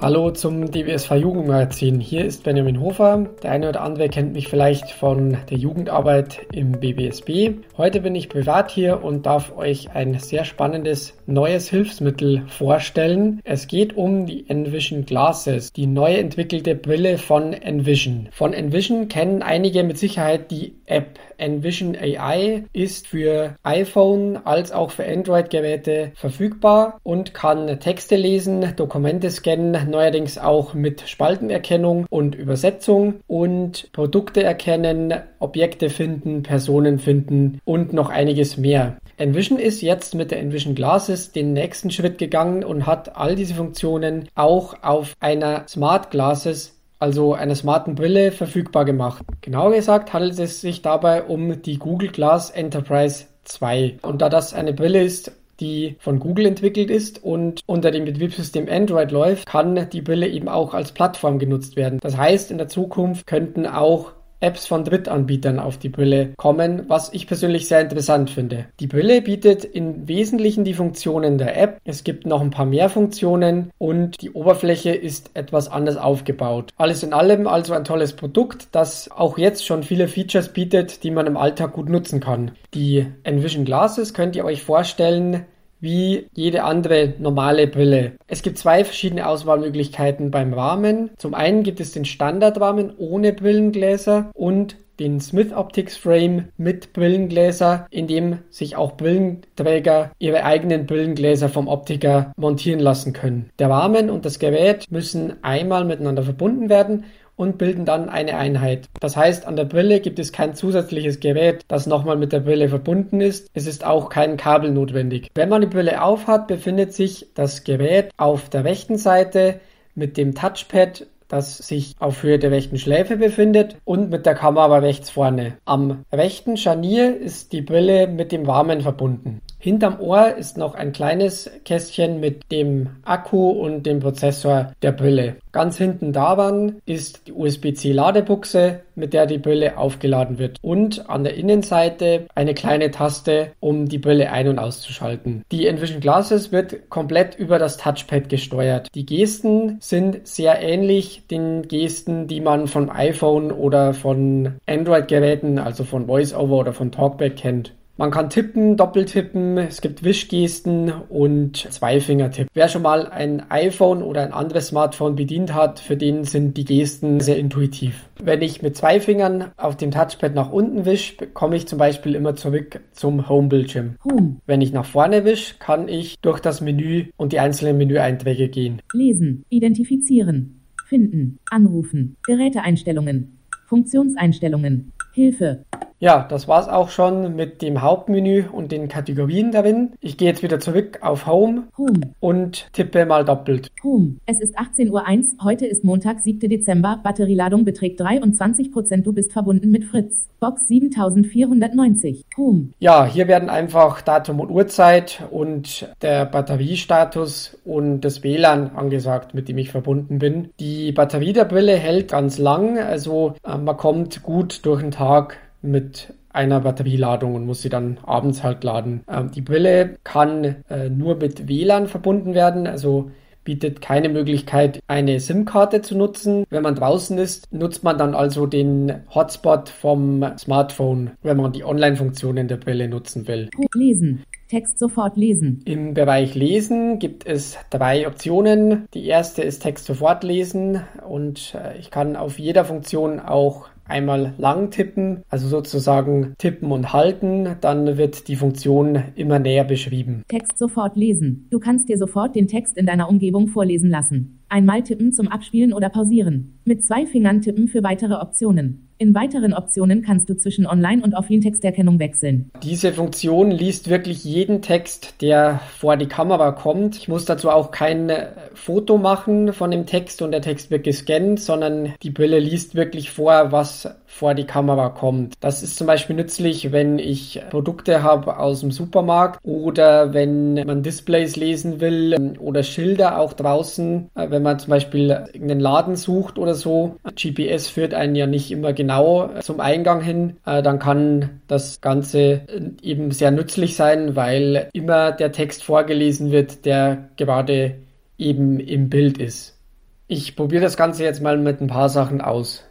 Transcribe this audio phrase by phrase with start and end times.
[0.00, 1.98] Hallo zum DBSV Jugendmagazin.
[1.98, 3.26] Hier ist Benjamin Hofer.
[3.42, 7.54] Der eine oder andere kennt mich vielleicht von der Jugendarbeit im BBSB.
[7.76, 13.40] Heute bin ich privat hier und darf euch ein sehr spannendes neues Hilfsmittel vorstellen.
[13.42, 18.28] Es geht um die Envision Glasses, die neu entwickelte Brille von Envision.
[18.30, 21.18] Von Envision kennen einige mit Sicherheit die App.
[21.38, 29.30] Envision AI ist für iPhone als auch für Android-Geräte verfügbar und kann Texte lesen, Dokumente
[29.30, 37.92] scannen, neuerdings auch mit Spaltenerkennung und Übersetzung und Produkte erkennen, Objekte finden, Personen finden und
[37.92, 38.96] noch einiges mehr.
[39.16, 43.54] Envision ist jetzt mit der Envision Glasses den nächsten Schritt gegangen und hat all diese
[43.54, 49.22] Funktionen auch auf einer Smart Glasses also einer smarten Brille, verfügbar gemacht.
[49.40, 53.98] Genauer gesagt handelt es sich dabei um die Google Glass Enterprise 2.
[54.02, 58.68] Und da das eine Brille ist, die von Google entwickelt ist und unter dem Betriebssystem
[58.68, 61.98] Android läuft, kann die Brille eben auch als Plattform genutzt werden.
[62.00, 67.12] Das heißt, in der Zukunft könnten auch Apps von Drittanbietern auf die Brille kommen, was
[67.12, 68.66] ich persönlich sehr interessant finde.
[68.80, 71.80] Die Brille bietet im Wesentlichen die Funktionen der App.
[71.84, 76.70] Es gibt noch ein paar mehr Funktionen und die Oberfläche ist etwas anders aufgebaut.
[76.76, 81.10] Alles in allem also ein tolles Produkt, das auch jetzt schon viele Features bietet, die
[81.10, 82.52] man im Alltag gut nutzen kann.
[82.74, 85.46] Die Envision Glasses könnt ihr euch vorstellen,
[85.80, 88.12] wie jede andere normale Brille.
[88.26, 91.10] Es gibt zwei verschiedene Auswahlmöglichkeiten beim Rahmen.
[91.16, 97.86] Zum einen gibt es den Standardrahmen ohne Brillengläser und den Smith Optics Frame mit Brillengläser,
[97.90, 103.50] in dem sich auch Brillenträger ihre eigenen Brillengläser vom Optiker montieren lassen können.
[103.58, 107.04] Der Rahmen und das Gerät müssen einmal miteinander verbunden werden
[107.38, 108.88] und bilden dann eine Einheit.
[109.00, 112.68] Das heißt, an der Brille gibt es kein zusätzliches Gerät, das nochmal mit der Brille
[112.68, 113.48] verbunden ist.
[113.54, 115.30] Es ist auch kein Kabel notwendig.
[115.34, 119.60] Wenn man die Brille aufhat, befindet sich das Gerät auf der rechten Seite
[119.94, 124.78] mit dem Touchpad das sich auf Höhe der rechten Schläfe befindet und mit der Kamera
[124.78, 125.58] rechts vorne.
[125.66, 129.42] Am rechten Scharnier ist die Brille mit dem Warmen verbunden.
[129.60, 135.36] Hinterm Ohr ist noch ein kleines Kästchen mit dem Akku und dem Prozessor der Brille.
[135.50, 141.24] Ganz hinten daran ist die USB-C Ladebuchse, mit der die Brille aufgeladen wird und an
[141.24, 145.42] der Innenseite eine kleine Taste, um die Brille ein- und auszuschalten.
[145.50, 148.88] Die Envision Glasses wird komplett über das Touchpad gesteuert.
[148.94, 155.82] Die Gesten sind sehr ähnlich den Gesten, die man von iPhone oder von Android-Geräten, also
[155.82, 157.72] von VoiceOver oder von Talkback kennt.
[158.00, 162.46] Man kann tippen, doppeltippen, es gibt Wischgesten und Zweifingertipp.
[162.54, 166.64] Wer schon mal ein iPhone oder ein anderes Smartphone bedient hat, für den sind die
[166.64, 168.08] Gesten sehr intuitiv.
[168.22, 172.14] Wenn ich mit zwei Fingern auf dem Touchpad nach unten wische, komme ich zum Beispiel
[172.14, 173.96] immer zurück zum Home-Bildschirm.
[174.04, 174.36] Home.
[174.46, 178.80] Wenn ich nach vorne wische, kann ich durch das Menü und die einzelnen Menüeinträge gehen.
[178.92, 185.64] Lesen, identifizieren, finden, anrufen, Geräteeinstellungen, Funktionseinstellungen, Hilfe,
[186.00, 189.92] ja, das war's auch schon mit dem Hauptmenü und den Kategorien darin.
[190.00, 192.12] Ich gehe jetzt wieder zurück auf Home, Home.
[192.20, 193.70] und tippe mal doppelt.
[193.82, 194.16] Home.
[194.26, 195.44] Es ist 18.01 Uhr.
[195.44, 196.48] Heute ist Montag, 7.
[196.48, 197.00] Dezember.
[197.02, 200.28] Batterieladung beträgt 23% Du bist verbunden mit Fritz.
[200.40, 202.24] Box 7490.
[202.36, 202.68] Home.
[202.78, 209.48] Ja, hier werden einfach Datum und Uhrzeit und der Batteriestatus und das WLAN angesagt, mit
[209.48, 210.50] dem ich verbunden bin.
[210.60, 215.38] Die Batterie der Brille hält ganz lang, also äh, man kommt gut durch den Tag
[215.62, 219.02] mit einer Batterieladung und muss sie dann abends halt laden.
[219.10, 223.10] Ähm, die Brille kann äh, nur mit WLAN verbunden werden, also
[223.48, 226.44] bietet keine Möglichkeit, eine SIM-Karte zu nutzen.
[226.50, 231.64] Wenn man draußen ist, nutzt man dann also den Hotspot vom Smartphone, wenn man die
[231.64, 233.48] Online-Funktionen der Brille nutzen will.
[233.72, 234.22] Lesen.
[234.50, 235.62] Text sofort lesen.
[235.64, 238.86] Im Bereich Lesen gibt es drei Optionen.
[238.92, 244.34] Die erste ist Text sofort lesen und äh, ich kann auf jeder Funktion auch einmal
[244.38, 250.22] lang tippen, also sozusagen tippen und halten, dann wird die Funktion immer näher beschrieben.
[250.28, 251.46] Text sofort lesen.
[251.50, 254.37] Du kannst dir sofort den Text in deiner Umgebung vorlesen lassen.
[254.50, 256.58] Einmal tippen zum Abspielen oder Pausieren.
[256.64, 258.88] Mit zwei Fingern tippen für weitere Optionen.
[259.00, 262.50] In weiteren Optionen kannst du zwischen Online- und Offline-Texterkennung wechseln.
[262.64, 266.96] Diese Funktion liest wirklich jeden Text, der vor die Kamera kommt.
[266.96, 268.10] Ich muss dazu auch kein
[268.54, 273.10] Foto machen von dem Text und der Text wird gescannt, sondern die Brille liest wirklich
[273.12, 275.34] vor, was vor die Kamera kommt.
[275.40, 280.82] Das ist zum Beispiel nützlich, wenn ich Produkte habe aus dem Supermarkt oder wenn man
[280.82, 285.94] Displays lesen will ähm, oder Schilder auch draußen, äh, wenn man zum Beispiel irgendeinen Laden
[285.94, 286.96] sucht oder so.
[287.14, 290.38] GPS führt einen ja nicht immer genau zum Eingang hin.
[290.46, 296.32] Äh, dann kann das Ganze äh, eben sehr nützlich sein, weil immer der Text vorgelesen
[296.32, 297.76] wird, der gerade
[298.16, 299.58] eben im Bild ist.
[300.06, 302.64] Ich probiere das Ganze jetzt mal mit ein paar Sachen aus.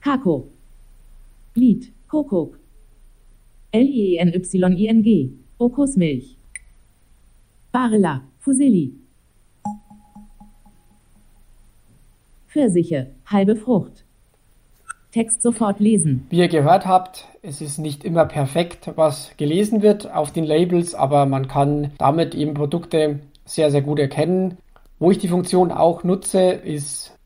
[0.00, 0.48] Kako.
[1.54, 1.92] Lied.
[2.08, 2.58] Kokok.
[3.72, 5.30] L-I-E-N-Y-I-N-G.
[5.58, 6.36] Okosmilch.
[7.72, 8.22] Barilla.
[8.38, 8.94] Fusilli.
[12.48, 13.10] Pfirsiche.
[13.26, 14.04] Halbe Frucht.
[15.12, 16.26] Text sofort lesen.
[16.30, 20.94] Wie ihr gehört habt, es ist nicht immer perfekt, was gelesen wird auf den Labels,
[20.94, 24.56] aber man kann damit eben Produkte sehr, sehr gut erkennen.
[24.98, 27.18] Wo ich die Funktion auch nutze, ist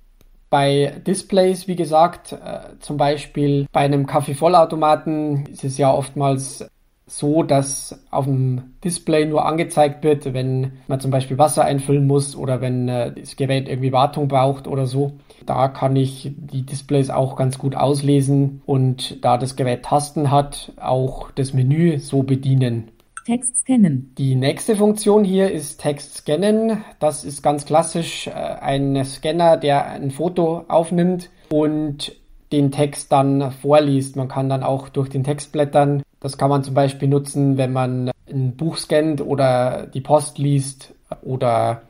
[0.50, 6.66] bei Displays, wie gesagt, äh, zum Beispiel bei einem Kaffeevollautomaten ist es ja oftmals
[7.06, 12.34] so, dass auf dem Display nur angezeigt wird, wenn man zum Beispiel Wasser einfüllen muss
[12.34, 15.12] oder wenn äh, das Gerät irgendwie Wartung braucht oder so.
[15.44, 20.72] Da kann ich die Displays auch ganz gut auslesen und da das Gerät Tasten hat,
[20.80, 22.90] auch das Menü so bedienen.
[23.24, 24.14] Text scannen.
[24.18, 26.84] Die nächste Funktion hier ist Text scannen.
[26.98, 32.14] Das ist ganz klassisch äh, ein Scanner, der ein Foto aufnimmt und
[32.52, 34.16] den Text dann vorliest.
[34.16, 36.02] Man kann dann auch durch den Text blättern.
[36.20, 40.94] Das kann man zum Beispiel nutzen, wenn man ein Buch scannt oder die Post liest
[41.22, 41.82] oder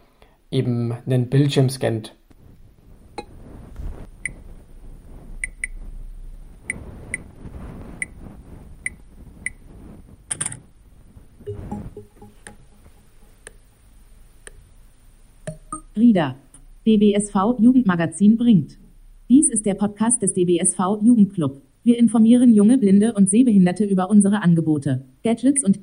[0.51, 2.15] eben einen Bildschirm scannt.
[15.97, 16.37] Rieder.
[16.87, 18.79] DBSV Jugendmagazin bringt.
[19.29, 21.63] Dies ist der Podcast des DBSV Jugendclub.
[21.85, 25.79] Wir informieren junge Blinde und Sehbehinderte über unsere Angebote, Gadgets und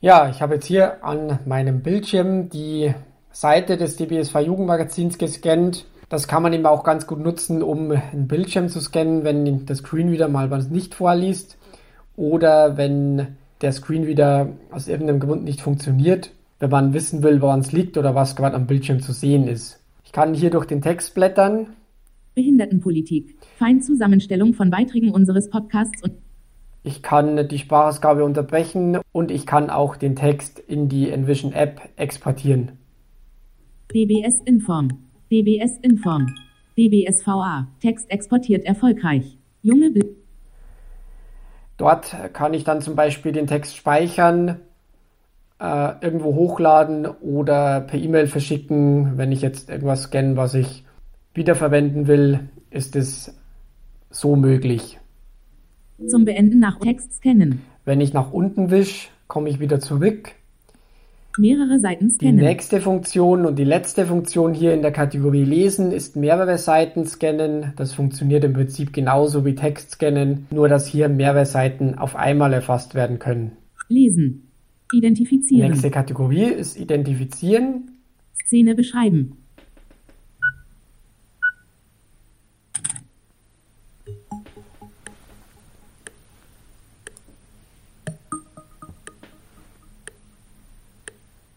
[0.00, 2.92] Ja, ich habe jetzt hier an meinem Bildschirm die
[3.32, 5.86] Seite des DBSV Jugendmagazins gescannt.
[6.10, 9.78] Das kann man eben auch ganz gut nutzen, um einen Bildschirm zu scannen, wenn das
[9.78, 11.56] Screenreader mal was nicht vorliest
[12.16, 17.72] oder wenn der Screenreader aus irgendeinem Grund nicht funktioniert wenn man wissen will, woran es
[17.72, 19.82] liegt oder was gerade am Bildschirm zu sehen ist.
[20.04, 21.68] Ich kann hier durch den Text blättern.
[22.34, 23.36] Behindertenpolitik.
[23.58, 26.12] Feinzusammenstellung von Beiträgen unseres Podcasts und
[26.82, 31.82] ich kann die Sprachausgabe unterbrechen und ich kann auch den Text in die Envision App
[31.96, 32.72] exportieren.
[33.92, 34.88] DBS Inform.
[35.30, 36.26] DBS Inform.
[36.78, 37.68] DBSVA.
[37.82, 39.36] Text exportiert erfolgreich.
[39.62, 40.16] Junge Bl
[41.76, 44.60] Dort kann ich dann zum Beispiel den Text speichern
[45.60, 49.18] äh, irgendwo hochladen oder per E-Mail verschicken.
[49.18, 50.84] Wenn ich jetzt irgendwas scanne, was ich
[51.34, 53.38] wiederverwenden will, ist es
[54.10, 54.98] so möglich.
[56.06, 57.60] Zum Beenden nach Text scannen.
[57.84, 60.32] Wenn ich nach unten wische, komme ich wieder zurück.
[61.38, 62.38] Mehrere Seiten scannen.
[62.38, 67.06] Die nächste Funktion und die letzte Funktion hier in der Kategorie Lesen ist mehrere Seiten
[67.06, 67.72] scannen.
[67.76, 72.52] Das funktioniert im Prinzip genauso wie Text scannen, nur dass hier mehrere Seiten auf einmal
[72.52, 73.52] erfasst werden können.
[73.88, 74.49] Lesen.
[74.92, 75.70] Identifizieren.
[75.70, 77.90] Nächste Kategorie ist Identifizieren.
[78.46, 79.36] Szene beschreiben.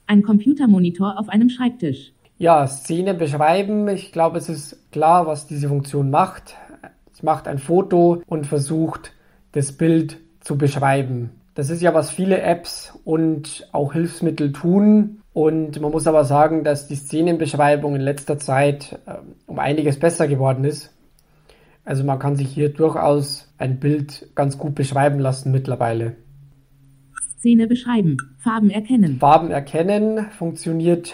[0.06, 2.12] Ein Computermonitor auf einem Schreibtisch.
[2.38, 3.88] Ja, Szene beschreiben.
[3.88, 6.56] Ich glaube, es ist klar, was diese Funktion macht.
[7.12, 9.14] Es macht ein Foto und versucht,
[9.54, 11.32] das Bild zu beschreiben.
[11.56, 15.22] Das ist ja, was viele Apps und auch Hilfsmittel tun.
[15.34, 19.18] Und man muss aber sagen, dass die Szenenbeschreibung in letzter Zeit äh,
[19.48, 20.92] um einiges besser geworden ist.
[21.86, 26.16] Also man kann sich hier durchaus ein Bild ganz gut beschreiben lassen mittlerweile.
[27.38, 29.18] Szene beschreiben, Farben erkennen.
[29.20, 31.14] Farben erkennen funktioniert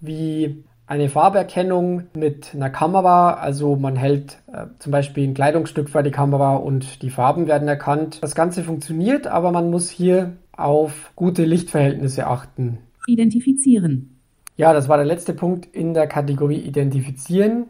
[0.00, 3.34] wie eine Farberkennung mit einer Kamera.
[3.34, 7.68] Also man hält äh, zum Beispiel ein Kleidungsstück vor die Kamera und die Farben werden
[7.68, 8.18] erkannt.
[8.22, 12.78] Das Ganze funktioniert, aber man muss hier auf gute Lichtverhältnisse achten.
[13.06, 14.18] Identifizieren.
[14.56, 17.66] Ja, das war der letzte Punkt in der Kategorie Identifizieren.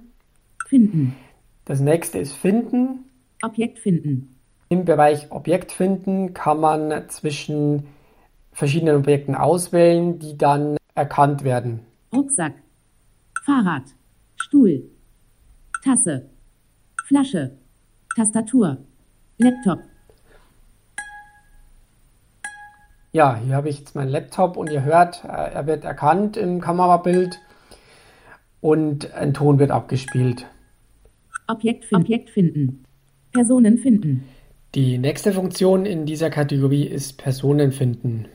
[0.67, 1.15] Finden.
[1.67, 3.05] Das nächste ist Finden.
[3.43, 4.35] Objekt finden.
[4.71, 7.83] Im Bereich Objekt finden kann man zwischen
[8.53, 11.81] verschiedenen Objekten auswählen, die dann erkannt werden.
[12.15, 12.55] Rucksack,
[13.45, 13.85] Fahrrad,
[14.37, 14.91] Stuhl,
[15.83, 16.29] Tasse,
[17.07, 17.53] Flasche,
[18.15, 18.79] Tastatur,
[19.39, 19.81] Laptop.
[23.13, 26.61] Ja, hier habe ich jetzt meinen Laptop und ihr hört, äh, er wird erkannt im
[26.61, 27.41] Kamerabild
[28.61, 30.47] und ein Ton wird abgespielt.
[31.49, 32.05] Objekt, finden.
[32.05, 32.85] Objekt finden.
[33.33, 34.25] Personen finden.
[34.75, 38.27] Die nächste Funktion in dieser Kategorie ist Personen finden.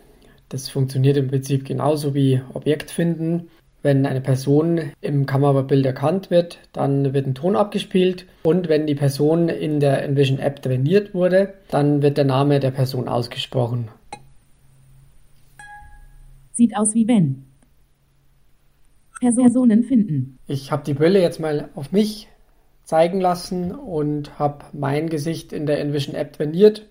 [0.49, 3.47] Das funktioniert im Prinzip genauso wie Objekt finden.
[3.85, 8.95] Wenn eine Person im Kamerabild erkannt wird, dann wird ein Ton abgespielt und wenn die
[8.95, 13.89] Person in der Envision App trainiert wurde, dann wird der Name der Person ausgesprochen.
[16.53, 17.45] Sieht aus wie Ben.
[19.19, 20.39] Personen finden.
[20.47, 22.27] Ich habe die Brille jetzt mal auf mich
[22.85, 26.87] zeigen lassen und habe mein Gesicht in der Envision App trainiert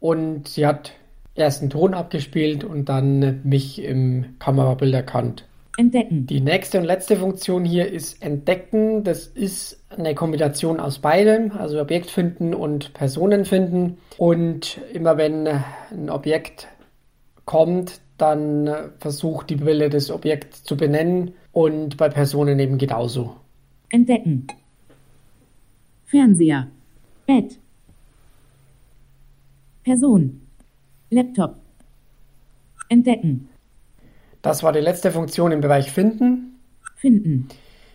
[0.00, 0.92] und sie hat
[1.34, 5.44] erst einen Ton abgespielt und dann mich im Kamerabild erkannt.
[5.78, 6.26] Entdecken.
[6.26, 9.04] Die nächste und letzte Funktion hier ist Entdecken.
[9.04, 13.98] Das ist eine Kombination aus beidem, also Objekt finden und Personen finden.
[14.18, 16.68] Und immer wenn ein Objekt
[17.46, 23.36] kommt, dann versucht die Brille das Objekt zu benennen und bei Personen eben genauso.
[23.90, 24.46] Entdecken.
[26.04, 26.68] Fernseher.
[27.26, 27.58] Bett.
[29.84, 30.42] Person.
[31.10, 31.56] Laptop.
[32.88, 33.48] Entdecken.
[34.42, 36.58] Das war die letzte Funktion im Bereich Finden.
[36.96, 37.48] Finden.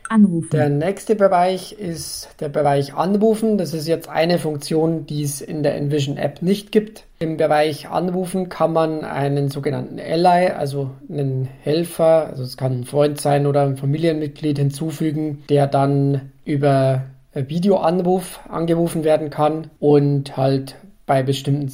[0.10, 0.50] Anrufen.
[0.52, 3.58] Der nächste Bereich ist der Bereich Anrufen.
[3.58, 7.04] Das ist jetzt eine Funktion, die es in der Envision App nicht gibt.
[7.20, 12.84] Im Bereich Anrufen kann man einen sogenannten Ally, also einen Helfer, also es kann ein
[12.86, 20.76] Freund sein oder ein Familienmitglied hinzufügen, der dann über Videoanruf angerufen werden kann und halt
[21.06, 21.70] bei bestimmten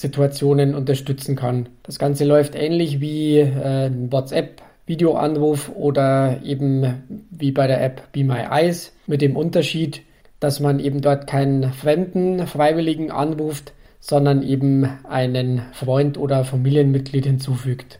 [0.00, 1.68] Situationen unterstützen kann.
[1.82, 8.24] Das Ganze läuft ähnlich wie äh, ein WhatsApp-Videoanruf oder eben wie bei der App Be
[8.24, 10.02] My Eyes mit dem Unterschied,
[10.40, 17.98] dass man eben dort keinen fremden Freiwilligen anruft, sondern eben einen Freund oder Familienmitglied hinzufügt.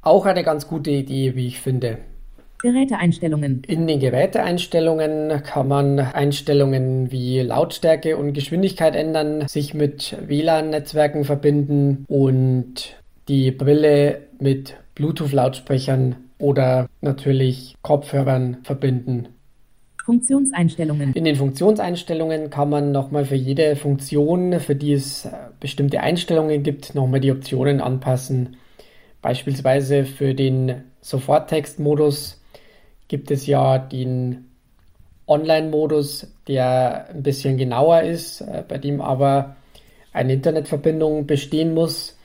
[0.00, 1.98] Auch eine ganz gute Idee, wie ich finde.
[2.62, 3.62] Geräteeinstellungen.
[3.66, 12.04] In den Geräteeinstellungen kann man Einstellungen wie Lautstärke und Geschwindigkeit ändern, sich mit WLAN-Netzwerken verbinden
[12.08, 12.96] und
[13.28, 19.28] die Brille mit Bluetooth-Lautsprechern oder natürlich Kopfhörern verbinden.
[20.04, 21.14] Funktionseinstellungen.
[21.14, 25.28] In den Funktionseinstellungen kann man nochmal für jede Funktion, für die es
[25.60, 28.56] bestimmte Einstellungen gibt, nochmal die Optionen anpassen.
[29.20, 32.41] Beispielsweise für den Soforttextmodus
[33.12, 34.46] gibt es ja den
[35.26, 39.54] Online-Modus, der ein bisschen genauer ist, äh, bei dem aber
[40.14, 42.16] eine Internetverbindung bestehen muss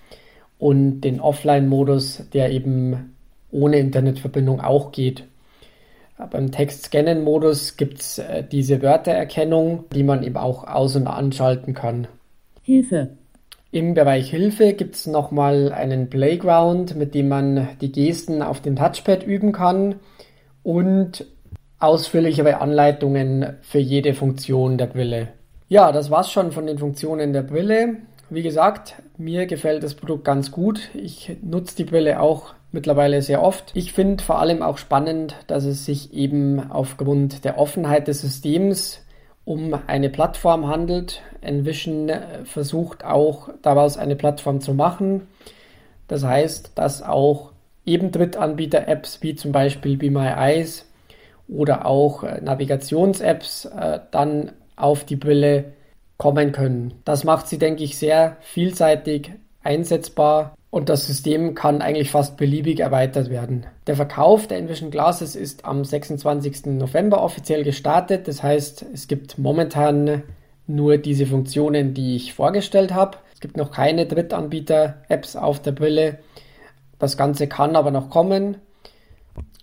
[0.58, 3.18] und den Offline-Modus, der eben
[3.52, 5.26] ohne Internetverbindung auch geht.
[6.32, 12.08] Beim Text-Scannen-Modus gibt es äh, diese Wörtererkennung, die man eben auch aus- und anschalten kann.
[12.64, 13.10] Hilfe.
[13.72, 18.78] Im Bereich Hilfe gibt es nochmal einen Playground, mit dem man die Gesten auf dem
[18.78, 19.96] Touchpad üben kann
[20.68, 21.26] und
[21.80, 25.30] ausführlichere Anleitungen für jede Funktion der Brille.
[25.70, 28.00] Ja, das war's schon von den Funktionen der Brille.
[28.30, 30.90] Wie gesagt, mir gefällt das Produkt ganz gut.
[30.94, 33.72] Ich nutze die Brille auch mittlerweile sehr oft.
[33.76, 39.00] Ich finde vor allem auch spannend, dass es sich eben aufgrund der Offenheit des Systems
[39.46, 41.22] um eine Plattform handelt.
[41.40, 42.12] Envision
[42.44, 45.30] versucht auch daraus eine Plattform zu machen.
[46.10, 47.54] Das heißt, dass auch
[47.88, 50.86] eben Drittanbieter-Apps wie zum Beispiel Be My Eyes
[51.48, 55.74] oder auch äh, Navigations-Apps äh, dann auf die Brille
[56.18, 56.94] kommen können.
[57.06, 59.32] Das macht sie, denke ich, sehr vielseitig
[59.64, 63.66] einsetzbar und das System kann eigentlich fast beliebig erweitert werden.
[63.88, 66.66] Der Verkauf der Envision Glasses ist am 26.
[66.68, 68.28] November offiziell gestartet.
[68.28, 70.24] Das heißt, es gibt momentan
[70.68, 73.18] nur diese Funktionen, die ich vorgestellt habe.
[73.34, 76.20] Es gibt noch keine Drittanbieter-Apps auf der Brille.
[77.00, 78.58] Das Ganze kann aber noch kommen.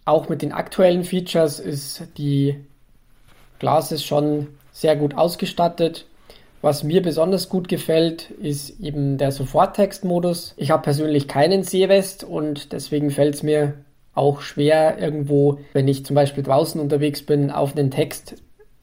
[0.05, 2.57] Auch mit den aktuellen Features ist die
[3.59, 6.07] Glasses schon sehr gut ausgestattet.
[6.61, 10.55] Was mir besonders gut gefällt, ist eben der Soforttextmodus.
[10.57, 13.75] Ich habe persönlich keinen Sehrest und deswegen fällt es mir
[14.15, 18.37] auch schwer, irgendwo, wenn ich zum Beispiel draußen unterwegs bin, auf den Text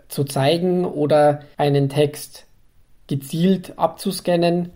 [0.10, 2.46] zu zeigen oder einen Text
[3.08, 4.72] gezielt abzuscannen.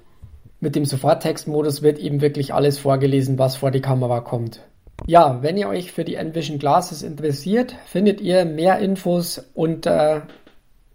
[0.59, 4.62] Mit dem Soforttextmodus wird eben wirklich alles vorgelesen, was vor die Kamera kommt.
[5.07, 10.25] Ja, wenn ihr euch für die Envision Glasses interessiert, findet ihr mehr Infos unter